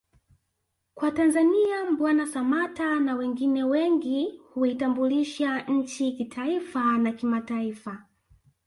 kwa 0.93 1.11
Tanzania 1.11 1.91
Mbwana 1.91 2.27
Samata 2.27 2.99
na 2.99 3.15
wengine 3.15 3.63
wengi 3.63 4.39
uitambulisha 4.55 5.61
nchi 5.61 6.11
kitaifa 6.11 6.97
na 6.97 7.11
kimataifa 7.11 8.05